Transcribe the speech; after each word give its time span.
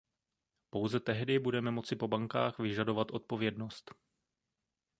Pouze 0.69 0.99
tehdy 0.99 1.39
budeme 1.39 1.71
moci 1.71 1.95
po 1.95 2.07
bankách 2.07 2.59
vyžadovat 2.59 3.11
odpovědnost. 3.11 3.95